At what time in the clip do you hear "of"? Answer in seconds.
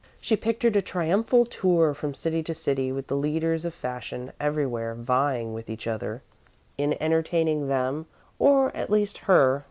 3.65-3.73